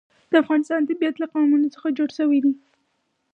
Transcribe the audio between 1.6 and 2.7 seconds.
څخه جوړ شوی دی.